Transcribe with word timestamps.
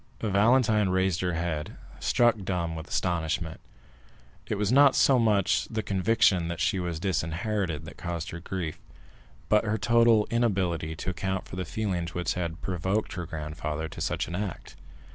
Valentine 0.23 0.89
raised 0.89 1.21
her 1.21 1.33
head, 1.33 1.75
struck 1.99 2.37
dumb 2.43 2.75
with 2.75 2.87
astonishment. 2.87 3.61
It 4.47 4.55
was 4.55 4.71
not 4.71 4.95
so 4.95 5.19
much 5.19 5.67
the 5.69 5.83
conviction 5.83 6.47
that 6.47 6.59
she 6.59 6.79
was 6.79 6.99
disinherited 6.99 7.85
that 7.85 7.97
caused 7.97 8.31
her 8.31 8.39
grief, 8.39 8.79
but 9.47 9.63
her 9.63 9.77
total 9.77 10.25
inability 10.31 10.95
to 10.95 11.11
account 11.11 11.47
for 11.47 11.55
the 11.55 11.65
feelings 11.65 12.15
which 12.15 12.33
had 12.33 12.61
provoked 12.63 13.13
her 13.13 13.27
grandfather 13.27 13.87
to 13.89 14.01
such 14.01 14.27
an 14.27 14.33
act. 14.33 14.75